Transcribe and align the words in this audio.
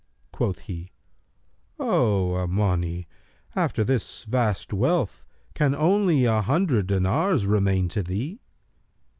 Quoth 0.31 0.61
he, 0.61 0.89
'O 1.79 2.33
Omбni, 2.35 3.05
after 3.55 3.83
this 3.83 4.23
vast 4.23 4.73
wealth, 4.73 5.27
can 5.53 5.75
only 5.75 6.25
an 6.25 6.41
hundred 6.45 6.87
dinars 6.87 7.45
remain 7.45 7.87
to 7.89 8.01
thee?' 8.01 8.41